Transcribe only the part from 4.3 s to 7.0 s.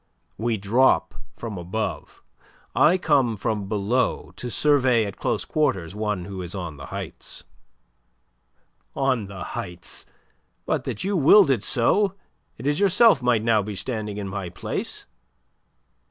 to survey at close quarters one who is on the